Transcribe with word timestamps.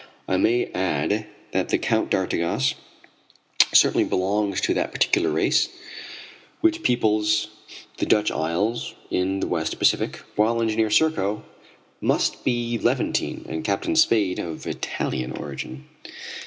I 0.27 0.37
may 0.37 0.65
add 0.71 1.27
that 1.51 1.69
the 1.69 1.77
Count 1.77 2.09
d'Artigas 2.09 2.73
certainly 3.71 4.03
belongs 4.03 4.59
to 4.61 4.73
that 4.73 4.91
particular 4.91 5.29
race 5.29 5.69
which 6.59 6.81
peoples 6.81 7.49
the 7.99 8.07
Dutch 8.07 8.31
isles 8.31 8.95
in 9.11 9.41
the 9.41 9.47
West 9.47 9.77
Pacific, 9.77 10.15
while 10.35 10.59
Engineer 10.59 10.89
Serko 10.89 11.43
must 12.01 12.43
be 12.43 12.79
Levantine 12.79 13.45
and 13.47 13.63
Captain 13.63 13.95
Spade 13.95 14.39
of 14.39 14.65
Italian 14.65 15.33
origin. 15.33 15.87